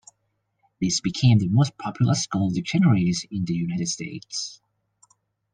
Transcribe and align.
These 0.79 0.99
became 0.99 1.37
the 1.37 1.47
most 1.49 1.77
popular 1.77 2.15
school 2.15 2.49
dictionaries 2.49 3.27
in 3.29 3.45
the 3.45 3.53
United 3.53 3.87
States. 3.87 4.59